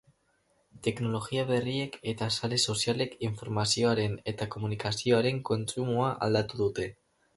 [0.85, 6.89] Teknologia berriek eta sare sozialek informazioaren eta komunikazioaren kontsumoa aldatu dute.